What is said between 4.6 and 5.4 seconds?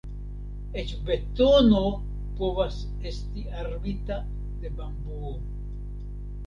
de bambuo.